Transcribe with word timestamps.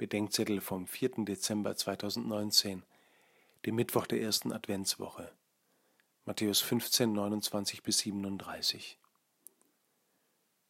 Bedenkzettel 0.00 0.62
vom 0.62 0.86
4. 0.86 1.26
Dezember 1.26 1.76
2019, 1.76 2.84
dem 3.66 3.74
Mittwoch 3.74 4.06
der 4.06 4.22
ersten 4.22 4.50
Adventswoche. 4.50 5.30
Matthäus 6.24 6.62
15, 6.62 7.12
29 7.12 7.82
bis 7.82 7.98
37. 7.98 8.98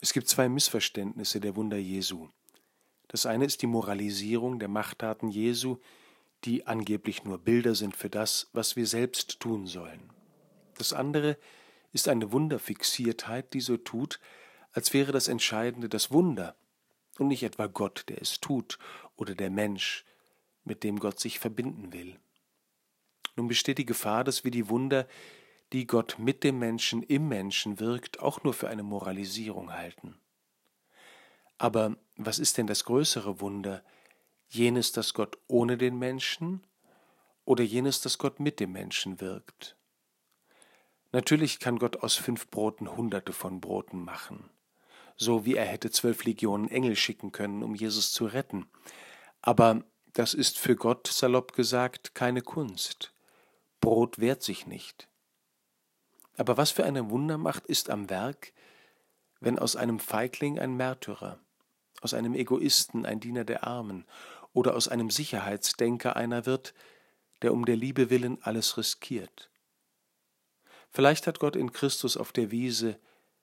Es 0.00 0.12
gibt 0.12 0.26
zwei 0.26 0.48
Missverständnisse 0.48 1.38
der 1.38 1.54
Wunder 1.54 1.76
Jesu. 1.76 2.30
Das 3.06 3.24
eine 3.24 3.44
ist 3.44 3.62
die 3.62 3.68
Moralisierung 3.68 4.58
der 4.58 4.66
Machttaten 4.66 5.30
Jesu, 5.30 5.76
die 6.42 6.66
angeblich 6.66 7.22
nur 7.22 7.38
Bilder 7.38 7.76
sind 7.76 7.94
für 7.94 8.10
das, 8.10 8.50
was 8.52 8.74
wir 8.74 8.88
selbst 8.88 9.38
tun 9.38 9.68
sollen. 9.68 10.10
Das 10.78 10.92
andere 10.92 11.38
ist 11.92 12.08
eine 12.08 12.32
Wunderfixiertheit, 12.32 13.54
die 13.54 13.60
so 13.60 13.76
tut, 13.76 14.18
als 14.72 14.92
wäre 14.92 15.12
das 15.12 15.28
Entscheidende 15.28 15.88
das 15.88 16.10
Wunder 16.10 16.56
und 17.18 17.28
nicht 17.28 17.42
etwa 17.42 17.66
Gott, 17.66 18.04
der 18.08 18.20
es 18.20 18.40
tut, 18.40 18.78
oder 19.22 19.36
der 19.36 19.50
Mensch, 19.50 20.04
mit 20.64 20.82
dem 20.82 20.98
Gott 20.98 21.20
sich 21.20 21.38
verbinden 21.38 21.92
will. 21.92 22.18
Nun 23.36 23.46
besteht 23.46 23.78
die 23.78 23.86
Gefahr, 23.86 24.24
dass 24.24 24.42
wir 24.42 24.50
die 24.50 24.68
Wunder, 24.68 25.06
die 25.72 25.86
Gott 25.86 26.16
mit 26.18 26.42
dem 26.42 26.58
Menschen 26.58 27.04
im 27.04 27.28
Menschen 27.28 27.78
wirkt, 27.78 28.18
auch 28.18 28.42
nur 28.42 28.52
für 28.52 28.68
eine 28.68 28.82
Moralisierung 28.82 29.72
halten. 29.72 30.16
Aber 31.56 31.96
was 32.16 32.40
ist 32.40 32.58
denn 32.58 32.66
das 32.66 32.84
größere 32.84 33.40
Wunder? 33.40 33.84
Jenes, 34.48 34.90
das 34.90 35.14
Gott 35.14 35.38
ohne 35.46 35.78
den 35.78 35.98
Menschen 35.98 36.66
oder 37.44 37.62
jenes, 37.62 38.00
das 38.00 38.18
Gott 38.18 38.40
mit 38.40 38.58
dem 38.58 38.72
Menschen 38.72 39.20
wirkt? 39.20 39.76
Natürlich 41.12 41.60
kann 41.60 41.78
Gott 41.78 42.02
aus 42.02 42.16
fünf 42.16 42.48
Broten 42.48 42.96
hunderte 42.96 43.32
von 43.32 43.60
Broten 43.60 44.04
machen 44.04 44.50
so 45.16 45.44
wie 45.44 45.56
er 45.56 45.64
hätte 45.64 45.90
zwölf 45.90 46.24
Legionen 46.24 46.70
Engel 46.70 46.96
schicken 46.96 47.32
können, 47.32 47.62
um 47.62 47.74
Jesus 47.74 48.12
zu 48.12 48.26
retten. 48.26 48.66
Aber 49.42 49.84
das 50.12 50.34
ist 50.34 50.58
für 50.58 50.76
Gott, 50.76 51.08
salopp 51.08 51.52
gesagt, 51.52 52.14
keine 52.14 52.42
Kunst. 52.42 53.12
Brot 53.80 54.18
wehrt 54.18 54.42
sich 54.42 54.66
nicht. 54.66 55.08
Aber 56.36 56.56
was 56.56 56.70
für 56.70 56.84
eine 56.84 57.10
Wundermacht 57.10 57.66
ist 57.66 57.90
am 57.90 58.08
Werk, 58.08 58.52
wenn 59.40 59.58
aus 59.58 59.76
einem 59.76 59.98
Feigling 59.98 60.58
ein 60.58 60.76
Märtyrer, 60.76 61.40
aus 62.00 62.14
einem 62.14 62.34
Egoisten 62.34 63.04
ein 63.04 63.20
Diener 63.20 63.44
der 63.44 63.66
Armen 63.66 64.06
oder 64.52 64.76
aus 64.76 64.88
einem 64.88 65.10
Sicherheitsdenker 65.10 66.16
einer 66.16 66.46
wird, 66.46 66.74
der 67.42 67.52
um 67.52 67.64
der 67.64 67.76
Liebe 67.76 68.08
willen 68.08 68.40
alles 68.42 68.76
riskiert. 68.76 69.50
Vielleicht 70.90 71.26
hat 71.26 71.40
Gott 71.40 71.56
in 71.56 71.72
Christus 71.72 72.16
auf 72.16 72.32
der 72.32 72.50
Wiese 72.50 72.98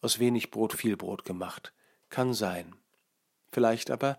aus 0.00 0.18
wenig 0.18 0.50
Brot 0.50 0.74
viel 0.74 0.96
Brot 0.96 1.24
gemacht. 1.24 1.72
Kann 2.08 2.34
sein. 2.34 2.76
Vielleicht 3.50 3.90
aber 3.90 4.18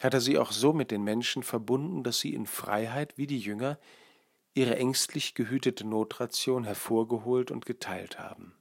hat 0.00 0.14
er 0.14 0.20
sie 0.20 0.38
auch 0.38 0.52
so 0.52 0.72
mit 0.72 0.90
den 0.90 1.02
Menschen 1.02 1.42
verbunden, 1.42 2.02
dass 2.02 2.20
sie 2.20 2.34
in 2.34 2.46
Freiheit 2.46 3.16
wie 3.16 3.26
die 3.26 3.38
Jünger 3.38 3.78
ihre 4.54 4.76
ängstlich 4.76 5.34
gehütete 5.34 5.86
Notration 5.86 6.64
hervorgeholt 6.64 7.50
und 7.50 7.66
geteilt 7.66 8.18
haben. 8.18 8.54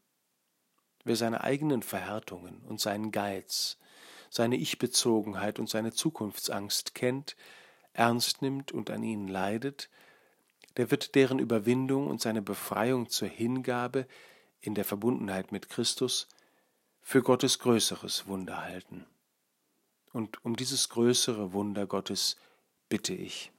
Wer 1.03 1.15
seine 1.15 1.41
eigenen 1.43 1.81
Verhärtungen 1.81 2.61
und 2.67 2.79
seinen 2.79 3.11
Geiz, 3.11 3.77
seine 4.29 4.57
Ich-Bezogenheit 4.57 5.59
und 5.59 5.69
seine 5.69 5.93
Zukunftsangst 5.93 6.93
kennt, 6.93 7.35
ernst 7.93 8.41
nimmt 8.41 8.71
und 8.71 8.91
an 8.91 9.01
ihnen 9.01 9.27
leidet, 9.27 9.89
der 10.77 10.91
wird 10.91 11.15
deren 11.15 11.39
Überwindung 11.39 12.07
und 12.07 12.21
seine 12.21 12.41
Befreiung 12.41 13.09
zur 13.09 13.27
Hingabe 13.27 14.05
in 14.61 14.75
der 14.75 14.85
Verbundenheit 14.85 15.51
mit 15.51 15.69
Christus 15.69 16.27
für 17.01 17.23
Gottes 17.23 17.59
größeres 17.59 18.27
Wunder 18.27 18.61
halten. 18.61 19.05
Und 20.11 20.43
um 20.43 20.55
dieses 20.55 20.89
größere 20.89 21.53
Wunder 21.53 21.85
Gottes 21.85 22.37
bitte 22.89 23.13
ich. 23.13 23.51